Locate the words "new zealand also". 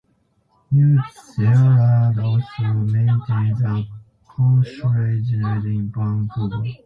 0.71-2.63